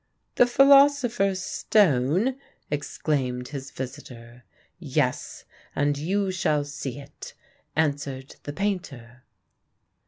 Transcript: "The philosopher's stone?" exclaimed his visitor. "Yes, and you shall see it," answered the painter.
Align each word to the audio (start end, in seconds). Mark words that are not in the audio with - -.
"The 0.33 0.47
philosopher's 0.47 1.43
stone?" 1.43 2.35
exclaimed 2.71 3.49
his 3.49 3.69
visitor. 3.69 4.45
"Yes, 4.79 5.45
and 5.75 5.95
you 5.95 6.31
shall 6.31 6.65
see 6.65 6.99
it," 6.99 7.35
answered 7.75 8.37
the 8.41 8.51
painter. 8.53 9.21